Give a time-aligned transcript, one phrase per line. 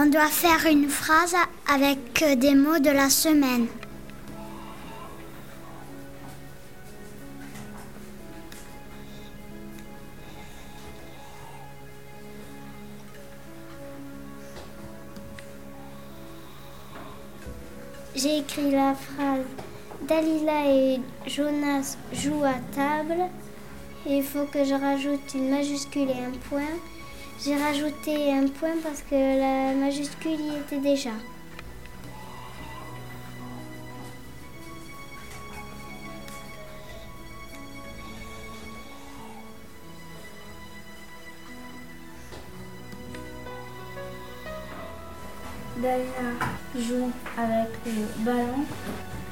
[0.00, 1.34] On doit faire une phrase
[1.66, 3.66] avec des mots de la semaine.
[18.14, 19.46] J'ai écrit la phrase
[20.02, 23.24] Dalila et Jonas jouent à table.
[24.06, 26.76] Il faut que je rajoute une majuscule et un point.
[27.40, 31.10] J'ai rajouté un point parce que la majuscule y était déjà.
[45.80, 46.06] Dalila
[46.74, 48.64] joue avec le ballon.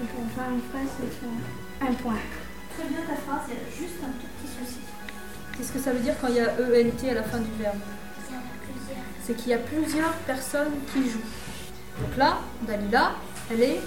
[0.00, 2.14] Et pour faire une phrase, faut un point.
[2.78, 3.50] Très bien ta phrase,
[5.86, 7.78] ça veut dire quand il y a ENT à la fin du verbe
[9.22, 11.20] C'est qu'il y a plusieurs personnes qui jouent.
[12.00, 13.12] Donc là, Dalila,
[13.52, 13.80] elle est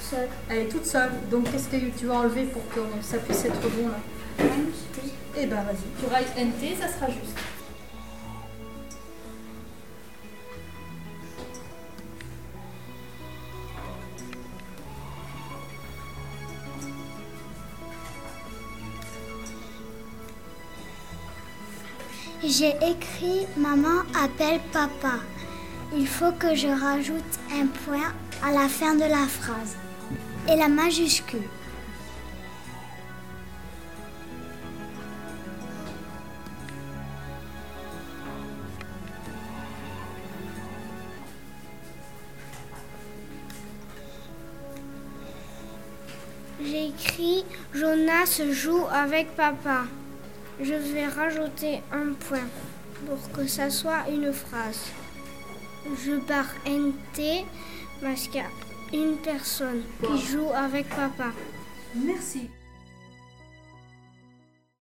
[0.00, 0.28] Seul.
[0.48, 1.10] Elle est toute seule.
[1.30, 3.98] Donc qu'est-ce que tu vas enlever pour que ça puisse être bon là?
[5.36, 6.00] Eh ben vas-y.
[6.00, 7.36] Tu auras NT, ça sera juste.
[22.44, 25.14] J'ai écrit Maman appelle papa.
[25.96, 28.12] Il faut que je rajoute un point
[28.44, 29.76] à la fin de la phrase
[30.48, 31.40] et la majuscule.
[46.62, 49.84] J'ai écrit Jonas joue avec papa.
[50.60, 52.48] Je vais rajouter un point
[53.06, 54.86] pour que ça soit une phrase.
[56.04, 57.44] Je barre NT
[58.00, 61.32] parce qu'il y a une personne qui joue avec papa.
[61.94, 62.50] Merci.